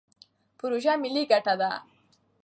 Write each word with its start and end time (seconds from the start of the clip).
پروژه 0.59 0.93
ملي 1.03 1.23
ګټه 1.31 1.53
ده. 1.61 1.71